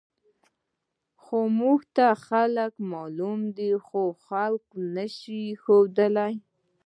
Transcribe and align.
خو 1.21 1.37
موږ 1.59 1.79
ته 1.95 2.07
خلک 2.27 2.71
معلوم 2.91 3.39
دي، 3.57 3.71
خو 3.85 4.03
خلک 4.25 4.63
نه 4.95 5.05
شو 5.17 5.41
ښودلی. 5.61 6.33